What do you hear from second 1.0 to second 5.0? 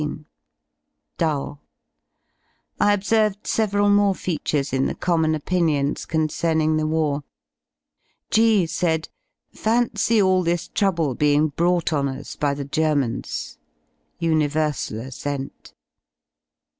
Dull. I observed several more features in the